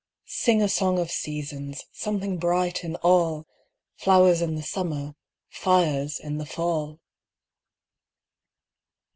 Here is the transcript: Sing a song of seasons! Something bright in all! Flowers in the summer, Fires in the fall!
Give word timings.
Sing 0.25 0.63
a 0.63 0.67
song 0.67 0.97
of 0.97 1.11
seasons! 1.11 1.85
Something 1.91 2.39
bright 2.39 2.83
in 2.83 2.95
all! 3.03 3.45
Flowers 3.97 4.41
in 4.41 4.55
the 4.55 4.63
summer, 4.63 5.13
Fires 5.51 6.19
in 6.19 6.39
the 6.39 6.45
fall! 6.47 6.99